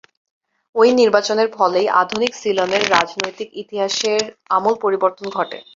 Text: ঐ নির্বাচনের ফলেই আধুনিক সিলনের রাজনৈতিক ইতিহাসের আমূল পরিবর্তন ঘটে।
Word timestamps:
ঐ 0.75 0.97
নির্বাচনের 0.99 1.47
ফলেই 1.53 1.87
আধুনিক 2.01 2.31
সিলনের 2.35 2.83
রাজনৈতিক 2.91 3.49
ইতিহাসের 3.61 4.21
আমূল 4.49 4.75
পরিবর্তন 4.83 5.25
ঘটে। 5.37 5.57